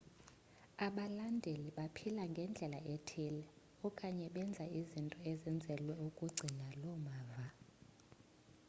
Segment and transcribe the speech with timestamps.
[0.85, 3.43] abalandeli baphila ngendlela ethile
[3.87, 7.45] okanye benza izinto ezenzelwe ukugcina loo mava